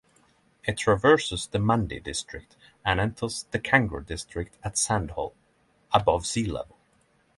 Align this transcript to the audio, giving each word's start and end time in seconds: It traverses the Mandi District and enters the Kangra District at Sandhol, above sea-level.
It 0.63 0.79
traverses 0.79 1.45
the 1.45 1.59
Mandi 1.59 1.99
District 1.99 2.55
and 2.83 2.99
enters 2.99 3.43
the 3.51 3.59
Kangra 3.59 4.03
District 4.03 4.57
at 4.63 4.73
Sandhol, 4.73 5.33
above 5.93 6.25
sea-level. 6.25 6.75